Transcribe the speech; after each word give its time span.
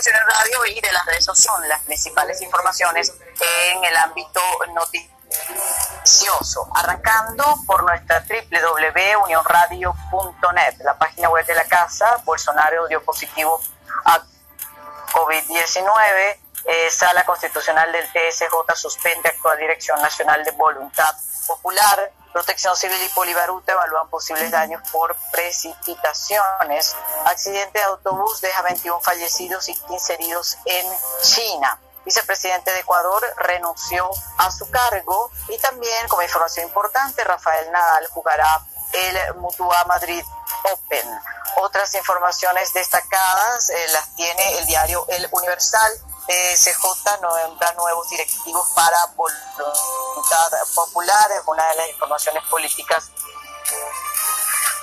De 0.00 0.12
radio 0.12 0.64
y 0.66 0.80
de 0.80 0.92
las 0.92 1.04
redes 1.04 1.26
son 1.34 1.68
las 1.68 1.82
principales 1.82 2.40
informaciones 2.40 3.12
en 3.72 3.84
el 3.84 3.94
ámbito 3.96 4.40
noticioso. 4.74 6.66
Arrancando 6.74 7.44
por 7.66 7.82
nuestra 7.82 8.20
www.unionradio.net, 8.20 10.78
la 10.84 10.98
página 10.98 11.28
web 11.28 11.44
de 11.44 11.54
la 11.54 11.64
casa, 11.64 12.22
Bolsonaro 12.24 12.88
dio 12.88 13.04
positivo 13.04 13.60
a 14.06 14.22
COVID-19. 15.12 16.38
Eh, 16.64 16.90
sala 16.90 17.22
Constitucional 17.24 17.92
del 17.92 18.06
TSJ 18.06 18.74
suspende 18.74 19.28
actual 19.28 19.58
Dirección 19.58 20.00
Nacional 20.00 20.42
de 20.44 20.52
Voluntad 20.52 21.14
Popular. 21.46 22.10
Protección 22.32 22.76
Civil 22.76 23.02
y 23.04 23.08
Polibaruta 23.08 23.72
evalúan 23.72 24.08
posibles 24.08 24.50
daños 24.50 24.82
por 24.90 25.16
precipitaciones. 25.32 26.94
Accidente 27.24 27.78
de 27.78 27.84
autobús 27.84 28.40
deja 28.40 28.62
21 28.62 29.00
fallecidos 29.00 29.68
y 29.68 29.74
15 29.74 30.14
heridos 30.14 30.56
en 30.64 30.86
China. 31.22 31.80
Vicepresidente 32.04 32.70
de 32.72 32.80
Ecuador 32.80 33.22
renunció 33.36 34.08
a 34.38 34.50
su 34.50 34.70
cargo 34.70 35.30
y 35.48 35.58
también, 35.58 36.08
como 36.08 36.22
información 36.22 36.66
importante, 36.66 37.24
Rafael 37.24 37.70
Nadal 37.72 38.06
jugará 38.08 38.64
el 38.92 39.34
Mutua 39.34 39.84
Madrid 39.84 40.24
Open. 40.72 41.20
Otras 41.56 41.94
informaciones 41.94 42.72
destacadas 42.72 43.70
eh, 43.70 43.86
las 43.92 44.14
tiene 44.14 44.58
el 44.58 44.66
diario 44.66 45.04
El 45.08 45.28
Universal 45.30 45.92
CJ 46.30 47.20
nombra 47.20 47.72
nuevos 47.72 48.08
directivos 48.08 48.68
para 48.70 49.06
voluntad 49.16 50.52
popular, 50.74 51.30
es 51.32 51.42
una 51.46 51.66
de 51.68 51.74
las 51.74 51.88
informaciones 51.88 52.44
políticas 52.44 53.10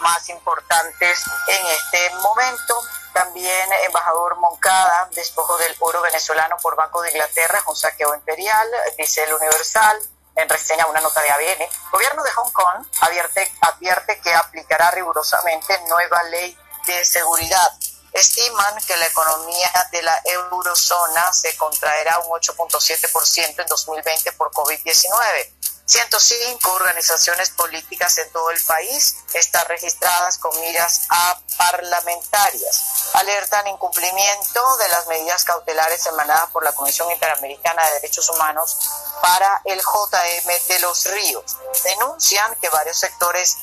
más 0.00 0.28
importantes 0.28 1.22
en 1.48 1.66
este 1.66 2.10
momento. 2.16 2.80
También 3.12 3.70
embajador 3.84 4.36
Moncada, 4.36 5.08
despojo 5.14 5.56
del 5.58 5.76
oro 5.80 6.00
venezolano 6.02 6.56
por 6.62 6.76
Banco 6.76 7.02
de 7.02 7.10
Inglaterra, 7.10 7.58
es 7.58 7.66
un 7.66 7.76
saqueo 7.76 8.14
imperial, 8.14 8.68
dice 8.96 9.24
el 9.24 9.34
Universal, 9.34 9.98
en 10.36 10.48
reseña 10.48 10.86
una 10.86 11.00
nota 11.00 11.20
de 11.20 11.30
ABN. 11.30 11.68
Gobierno 11.90 12.22
de 12.22 12.30
Hong 12.32 12.52
Kong 12.52 12.86
advierte, 13.00 13.52
advierte 13.60 14.20
que 14.20 14.32
aplicará 14.32 14.90
rigurosamente 14.92 15.78
nueva 15.88 16.22
ley 16.24 16.56
de 16.86 17.04
seguridad 17.04 17.72
estiman 18.12 18.76
que 18.86 18.96
la 18.96 19.06
economía 19.06 19.88
de 19.90 20.02
la 20.02 20.20
eurozona 20.24 21.32
se 21.32 21.56
contraerá 21.56 22.18
un 22.20 22.30
8.7% 22.30 23.60
en 23.60 23.66
2020 23.66 24.32
por 24.32 24.50
COVID-19. 24.52 25.52
105 25.84 26.72
organizaciones 26.72 27.50
políticas 27.50 28.16
en 28.18 28.30
todo 28.32 28.50
el 28.50 28.60
país 28.64 29.16
están 29.34 29.66
registradas 29.66 30.38
con 30.38 30.58
miras 30.60 31.02
a 31.10 31.38
parlamentarias. 31.58 33.10
Alertan 33.14 33.66
incumplimiento 33.66 34.76
de 34.78 34.88
las 34.88 35.06
medidas 35.08 35.44
cautelares 35.44 36.06
emanadas 36.06 36.50
por 36.50 36.64
la 36.64 36.72
Comisión 36.72 37.10
Interamericana 37.10 37.84
de 37.86 37.94
Derechos 37.94 38.28
Humanos 38.30 38.78
para 39.20 39.60
el 39.64 39.80
JM 39.80 40.66
de 40.68 40.78
los 40.80 41.04
Ríos. 41.06 41.56
Denuncian 41.84 42.54
que 42.56 42.70
varios 42.70 42.98
sectores 42.98 43.58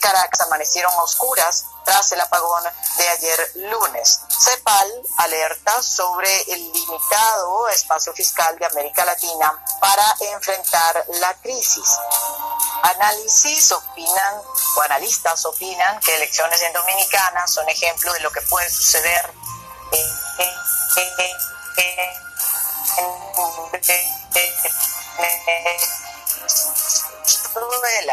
Caracas 0.00 0.40
amanecieron 0.40 0.92
oscuras 0.98 1.64
tras 1.84 2.12
el 2.12 2.20
apagón 2.20 2.64
de 2.96 3.08
ayer 3.08 3.50
lunes. 3.54 4.20
CEPAL 4.28 5.02
alerta 5.18 5.82
sobre 5.82 6.42
el 6.52 6.72
limitado 6.72 7.68
espacio 7.68 8.12
fiscal 8.12 8.58
de 8.58 8.66
América 8.66 9.04
Latina 9.04 9.62
para 9.80 10.04
enfrentar 10.32 11.04
la 11.20 11.34
crisis. 11.34 11.96
Análisis 12.82 13.72
opinan 13.72 14.42
o 14.76 14.82
analistas 14.82 15.44
opinan 15.44 16.00
que 16.00 16.16
elecciones 16.16 16.62
en 16.62 16.72
Dominicana 16.72 17.46
son 17.46 17.68
ejemplo 17.68 18.12
de 18.12 18.20
lo 18.20 18.30
que 18.30 18.40
puede 18.42 18.70
suceder 18.70 19.30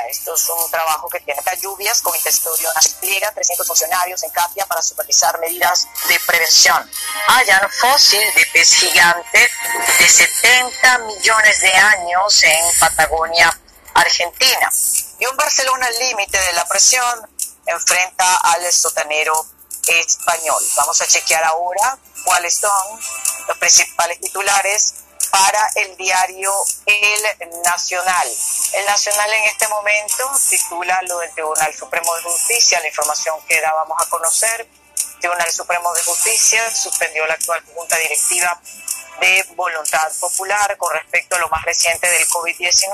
esto 0.09 0.33
es 0.33 0.49
un 0.49 0.71
trabajo 0.71 1.07
que 1.09 1.19
tiene 1.19 1.41
lluvias 1.61 2.01
con 2.01 2.15
intentorio. 2.15 2.69
Despliega 2.81 3.31
300 3.31 3.67
funcionarios 3.67 4.23
en 4.23 4.31
Capia 4.31 4.65
para 4.65 4.81
supervisar 4.81 5.39
medidas 5.39 5.87
de 6.07 6.19
prevención. 6.25 6.89
Hayan 7.27 7.69
fósil 7.71 8.21
de 8.35 8.45
pez 8.53 8.73
gigante 8.73 9.51
de 9.99 10.09
70 10.09 10.97
millones 10.99 11.61
de 11.61 11.73
años 11.73 12.43
en 12.43 12.79
Patagonia, 12.79 13.59
Argentina. 13.93 14.71
Y 15.19 15.25
un 15.25 15.35
Barcelona 15.37 15.89
límite 15.89 16.39
de 16.39 16.53
la 16.53 16.65
presión 16.65 17.29
enfrenta 17.65 18.37
al 18.37 18.71
sotanero 18.71 19.45
español. 19.87 20.63
Vamos 20.75 21.01
a 21.01 21.07
chequear 21.07 21.43
ahora 21.43 21.97
cuáles 22.23 22.55
son 22.55 22.99
los 23.47 23.57
principales 23.57 24.19
titulares 24.19 24.93
para 25.37 25.69
el 25.75 25.95
diario 25.97 26.51
El 26.85 27.61
Nacional. 27.63 28.27
El 28.73 28.85
Nacional 28.85 29.31
en 29.33 29.43
este 29.43 29.67
momento 29.67 30.31
titula 30.49 30.99
lo 31.03 31.19
del 31.19 31.31
Tribunal 31.31 31.75
Supremo 31.75 32.15
de 32.15 32.23
Justicia, 32.23 32.79
la 32.79 32.87
información 32.87 33.35
que 33.47 33.61
dábamos 33.61 34.01
a 34.01 34.09
conocer. 34.09 34.67
Tribunal 35.19 35.51
Supremo 35.51 35.93
de 35.93 36.03
Justicia 36.03 36.73
suspendió 36.73 37.25
la 37.27 37.35
actual 37.35 37.63
Junta 37.73 37.97
Directiva 37.97 38.59
de 39.19 39.45
Voluntad 39.55 40.11
Popular 40.19 40.75
con 40.77 40.91
respecto 40.93 41.35
a 41.35 41.39
lo 41.39 41.49
más 41.49 41.63
reciente 41.63 42.09
del 42.09 42.27
COVID-19 42.29 42.87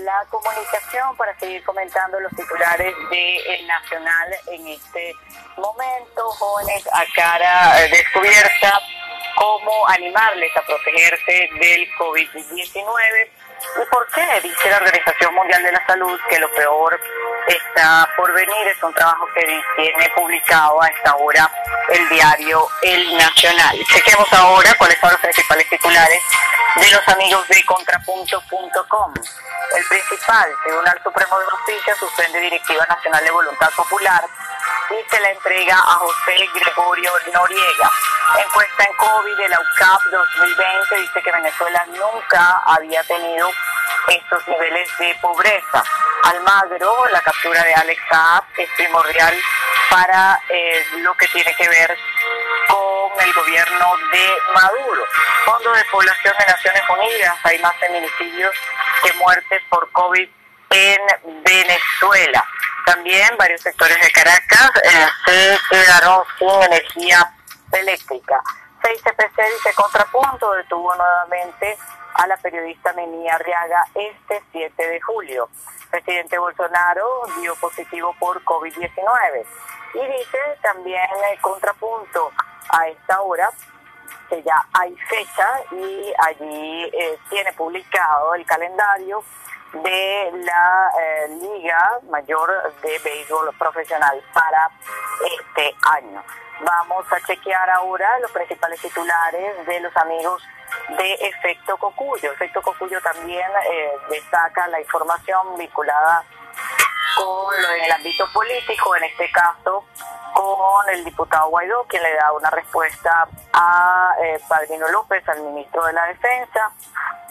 la 0.00 0.24
comunicación 0.30 1.16
para 1.16 1.38
seguir 1.38 1.62
comentando 1.64 2.20
los 2.20 2.30
titulares 2.32 2.94
de 3.10 3.64
Nacional 3.66 4.34
en 4.48 4.68
este 4.68 5.14
momento. 5.56 6.30
Jóvenes 6.32 6.86
a 6.92 7.04
cara 7.14 7.84
eh, 7.84 7.88
descubierta, 7.90 8.80
cómo 9.36 9.88
animarles 9.88 10.54
a 10.56 10.62
protegerse 10.62 11.48
del 11.60 11.88
COVID-19. 11.98 13.28
¿Y 13.80 13.84
por 13.90 14.06
qué? 14.08 14.40
Dice 14.42 14.70
la 14.70 14.76
Organización 14.76 15.34
Mundial 15.34 15.62
de 15.62 15.72
la 15.72 15.86
Salud 15.86 16.18
que 16.28 16.38
lo 16.38 16.50
peor 16.52 17.00
está 17.46 18.08
por 18.16 18.32
venir. 18.32 18.68
Es 18.68 18.82
un 18.82 18.92
trabajo 18.94 19.26
que 19.34 19.60
tiene 19.76 20.08
publicado 20.14 20.80
a 20.82 20.88
esta 20.88 21.16
hora 21.16 21.50
el 21.90 22.08
diario 22.08 22.68
El 22.82 23.16
Nacional. 23.16 23.78
Chequemos 23.92 24.32
ahora 24.32 24.74
cuáles 24.74 24.98
son 24.98 25.10
los 25.10 25.20
principales 25.20 25.68
titulares 25.68 26.20
de 26.76 26.90
los 26.90 27.08
amigos 27.08 27.48
de 27.48 27.64
contrapunto.com. 27.64 29.14
El 29.76 29.84
principal, 29.84 30.50
Tribunal 30.64 31.00
Supremo 31.02 31.38
de 31.38 31.46
Justicia, 31.46 31.94
suspende 31.96 32.40
Directiva 32.40 32.86
Nacional 32.86 33.24
de 33.24 33.30
Voluntad 33.30 33.70
Popular 33.76 34.24
y 34.90 35.10
se 35.10 35.20
la 35.20 35.30
entrega 35.30 35.76
a 35.76 35.94
José 35.96 36.48
Gregorio 36.54 37.12
Noriega. 37.32 37.90
Encuesta 38.38 38.84
en 38.84 38.96
COVID 38.96 39.36
de 39.36 39.48
la 39.48 39.60
UCAP 39.60 40.02
2020 40.10 41.00
dice 41.00 41.22
que 41.22 41.32
Venezuela 41.32 41.86
nunca 41.86 42.62
había 42.64 43.02
tenido 43.04 43.50
estos 44.08 44.48
niveles 44.48 44.88
de 44.98 45.14
pobreza. 45.20 45.84
Almagro, 46.22 47.06
la 47.10 47.20
captura 47.20 47.62
de 47.64 47.74
Alex 47.74 48.02
Saab 48.08 48.44
es 48.56 48.68
primordial 48.76 49.34
para 49.90 50.40
eh, 50.48 50.86
lo 50.98 51.14
que 51.14 51.28
tiene 51.28 51.54
que 51.54 51.68
ver 51.68 51.96
con 52.68 53.26
el 53.26 53.32
gobierno 53.34 53.92
de 54.12 54.28
Maduro. 54.54 55.04
Fondo 55.44 55.72
de 55.72 55.84
Población 55.86 56.34
de 56.38 56.46
Naciones 56.46 56.82
Unidas, 56.88 57.36
hay 57.44 57.58
más 57.58 57.76
feminicidios 57.76 58.54
que 59.02 59.12
muertes 59.14 59.62
por 59.68 59.90
COVID 59.92 60.28
en 60.70 61.42
Venezuela. 61.42 62.44
También 62.88 63.36
varios 63.36 63.60
sectores 63.60 64.00
de 64.00 64.10
Caracas 64.12 64.70
se 65.26 65.58
quedaron 65.68 66.22
sin 66.38 66.48
energía 66.48 67.34
eléctrica. 67.70 68.40
6 68.82 69.02
CPC 69.02 69.36
dice 69.56 69.74
contrapunto 69.74 70.50
detuvo 70.52 70.94
nuevamente 70.94 71.76
a 72.14 72.26
la 72.26 72.38
periodista 72.38 72.94
Mení 72.94 73.28
Arriaga 73.28 73.84
este 73.94 74.42
7 74.52 74.88
de 74.88 75.00
julio. 75.02 75.50
Presidente 75.90 76.38
Bolsonaro 76.38 77.24
dio 77.38 77.54
positivo 77.56 78.16
por 78.18 78.42
COVID-19 78.44 79.44
y 79.92 80.06
dice 80.06 80.38
también 80.62 81.10
el 81.30 81.38
contrapunto 81.42 82.32
a 82.70 82.88
esta 82.88 83.20
hora 83.20 83.50
que 84.28 84.42
ya 84.42 84.66
hay 84.72 84.94
fecha 84.96 85.48
y 85.72 86.12
allí 86.18 86.90
eh, 86.92 87.18
tiene 87.30 87.52
publicado 87.54 88.34
el 88.34 88.44
calendario 88.44 89.24
de 89.72 90.30
la 90.44 90.90
eh, 90.98 91.28
Liga 91.40 92.00
Mayor 92.08 92.72
de 92.82 92.98
Béisbol 92.98 93.54
Profesional 93.58 94.22
para 94.32 94.70
este 95.40 95.74
año. 95.96 96.22
Vamos 96.60 97.04
a 97.12 97.20
chequear 97.20 97.70
ahora 97.70 98.18
los 98.20 98.30
principales 98.32 98.80
titulares 98.80 99.66
de 99.66 99.80
los 99.80 99.96
amigos 99.96 100.42
de 100.96 101.14
Efecto 101.14 101.76
Cocuyo. 101.76 102.32
Efecto 102.32 102.62
Cocuyo 102.62 103.00
también 103.00 103.46
eh, 103.70 103.92
destaca 104.10 104.66
la 104.68 104.80
información 104.80 105.56
vinculada 105.56 106.24
con 107.16 107.62
lo 107.62 107.70
en 107.72 107.84
el 107.84 107.92
ámbito 107.92 108.26
político, 108.32 108.96
en 108.96 109.04
este 109.04 109.30
caso 109.30 109.84
con 110.38 110.88
el 110.90 111.04
diputado 111.04 111.48
Guaidó, 111.48 111.84
quien 111.88 112.00
le 112.00 112.14
da 112.14 112.32
una 112.32 112.48
respuesta 112.50 113.26
a 113.52 114.14
eh, 114.22 114.38
Padrino 114.48 114.86
López, 114.88 115.28
al 115.28 115.42
ministro 115.42 115.84
de 115.84 115.92
la 115.92 116.06
Defensa, 116.06 116.70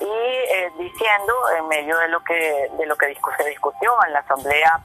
y 0.02 0.04
eh, 0.04 0.74
diciendo 0.78 1.34
en 1.58 1.70
medio 1.70 1.98
de 2.00 2.10
lo 2.10 2.22
que 2.22 2.70
de 2.78 2.86
lo 2.86 2.98
que 2.98 3.18
se 3.38 3.50
discutió 3.50 3.94
en 4.06 4.12
la 4.12 4.20
Asamblea 4.20 4.82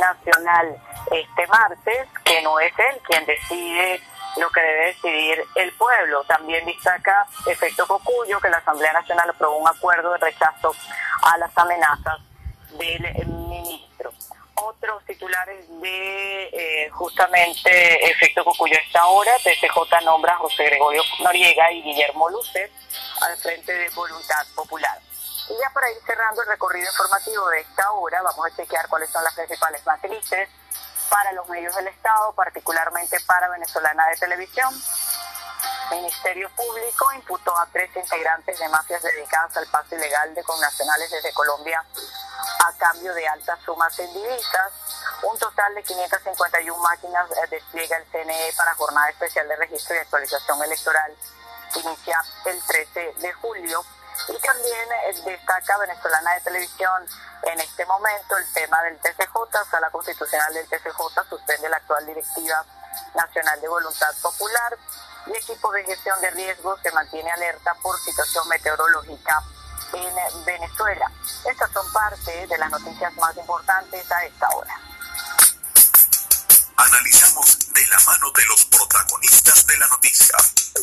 Nacional 0.00 0.78
este 1.10 1.46
martes 1.48 2.08
que 2.24 2.40
no 2.40 2.58
es 2.58 2.72
él 2.78 3.00
quien 3.06 3.26
decide 3.26 4.00
lo 4.38 4.48
que 4.48 4.62
debe 4.62 4.86
decidir 4.86 5.44
el 5.56 5.70
pueblo. 5.72 6.24
También 6.24 6.64
destaca 6.64 7.26
efecto 7.46 7.86
Cocuyo 7.86 8.40
que 8.40 8.48
la 8.48 8.58
Asamblea 8.58 8.94
Nacional 8.94 9.28
aprobó 9.28 9.58
un 9.58 9.68
acuerdo 9.68 10.12
de 10.12 10.18
rechazo 10.18 10.72
a 11.22 11.36
las 11.36 11.56
amenazas 11.58 12.18
del 12.70 13.26
ministro. 13.26 14.12
Otros 14.54 15.04
titulares 15.04 15.68
de 15.80 16.42
eh, 16.52 16.90
justamente 16.90 18.10
efecto 18.10 18.44
Cocuyo 18.44 18.76
esta 18.84 19.06
hora, 19.06 19.32
TCJ 19.38 20.04
nombra 20.04 20.34
a 20.34 20.38
José 20.38 20.64
Gregorio 20.64 21.02
Noriega 21.20 21.70
y 21.72 21.82
Guillermo 21.82 22.28
Luces 22.28 22.70
al 23.20 23.36
frente 23.38 23.72
de 23.72 23.88
Voluntad 23.90 24.44
Popular. 24.54 24.98
Y 25.48 25.52
ya 25.60 25.70
para 25.72 25.90
ir 25.90 25.98
cerrando 26.04 26.42
el 26.42 26.48
recorrido 26.48 26.86
informativo 26.86 27.48
de 27.48 27.60
esta 27.60 27.90
hora, 27.92 28.20
vamos 28.22 28.46
a 28.46 28.56
chequear 28.56 28.88
cuáles 28.88 29.10
son 29.10 29.24
las 29.24 29.34
principales 29.34 29.84
matrices 29.86 30.48
para 31.08 31.32
los 31.32 31.48
medios 31.48 31.74
del 31.74 31.88
Estado, 31.88 32.32
particularmente 32.34 33.16
para 33.26 33.48
Venezolana 33.48 34.08
de 34.08 34.16
Televisión. 34.16 34.74
Ministerio 35.90 36.50
Público 36.50 37.12
imputó 37.14 37.56
a 37.56 37.66
tres 37.72 37.90
integrantes 37.96 38.58
de 38.58 38.68
mafias 38.68 39.02
dedicadas 39.02 39.56
al 39.56 39.66
paso 39.68 39.96
ilegal 39.96 40.34
de 40.34 40.42
connacionales 40.42 41.10
desde 41.10 41.32
Colombia 41.32 41.82
a 42.64 42.72
cambio 42.78 43.12
de 43.14 43.26
altas 43.28 43.58
sumas 43.64 43.98
en 43.98 44.12
divisas. 44.12 44.72
Un 45.22 45.38
total 45.38 45.74
de 45.74 45.82
551 45.82 46.78
máquinas 46.82 47.30
eh, 47.30 47.46
despliega 47.50 47.96
el 47.96 48.06
CNE 48.10 48.52
para 48.56 48.74
Jornada 48.74 49.10
Especial 49.10 49.48
de 49.48 49.56
Registro 49.56 49.96
y 49.96 49.98
Actualización 49.98 50.62
Electoral 50.62 51.16
que 51.72 51.80
inicia 51.80 52.22
el 52.46 52.62
13 52.62 53.14
de 53.18 53.32
julio. 53.34 53.84
Y 54.28 54.38
también 54.40 54.88
eh, 55.06 55.22
destaca 55.24 55.78
Venezolana 55.78 56.34
de 56.34 56.40
Televisión 56.40 57.06
en 57.42 57.60
este 57.60 57.86
momento 57.86 58.36
el 58.36 58.52
tema 58.52 58.82
del 58.82 58.98
TCJ, 58.98 59.70
Sala 59.70 59.90
Constitucional 59.90 60.52
del 60.54 60.68
TCJ 60.68 61.28
suspende 61.28 61.68
la 61.68 61.76
actual 61.76 62.04
Directiva 62.04 62.64
Nacional 63.14 63.60
de 63.60 63.68
Voluntad 63.68 64.14
Popular 64.20 64.76
y 65.26 65.36
equipo 65.36 65.70
de 65.72 65.84
gestión 65.84 66.20
de 66.20 66.30
riesgos 66.30 66.80
se 66.82 66.90
mantiene 66.92 67.30
alerta 67.30 67.74
por 67.82 67.98
situación 68.00 68.48
meteorológica 68.48 69.42
en 69.92 70.44
Venezuela. 70.44 71.10
Estas 71.50 71.70
son 71.72 71.92
parte 71.92 72.46
de 72.46 72.58
las 72.58 72.70
noticias 72.70 73.14
más 73.16 73.36
importantes 73.36 74.10
a 74.10 74.24
esta 74.24 74.48
hora. 74.50 74.74
Analizamos 76.76 77.58
de 77.74 77.86
la 77.86 78.00
mano 78.00 78.30
de 78.36 78.44
los 78.46 78.64
protagonistas 78.66 79.66
de 79.66 79.78
la 79.78 79.86
noticia. 79.88 80.36